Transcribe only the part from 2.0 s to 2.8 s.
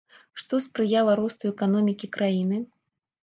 краіны?